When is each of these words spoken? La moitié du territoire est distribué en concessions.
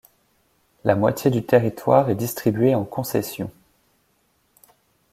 La 0.83 0.95
moitié 0.95 1.29
du 1.29 1.43
territoire 1.45 2.09
est 2.09 2.15
distribué 2.15 2.73
en 2.73 2.85
concessions. 2.85 3.51